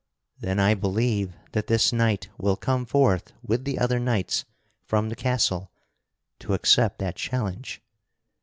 Then 0.39 0.59
I 0.59 0.73
believe 0.73 1.35
that 1.51 1.67
this 1.67 1.93
knight 1.93 2.27
will 2.35 2.55
come 2.55 2.87
forth 2.87 3.33
with 3.43 3.65
the 3.65 3.77
other 3.77 3.99
knights 3.99 4.45
from 4.83 5.09
the 5.09 5.15
castle 5.15 5.71
to 6.39 6.55
accept 6.55 6.97
that 6.97 7.17
challenge. 7.17 7.83